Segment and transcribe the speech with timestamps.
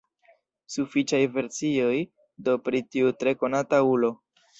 [0.75, 1.97] Sufiĉaj versioj
[2.47, 4.11] do pri tiu tre konata ulo.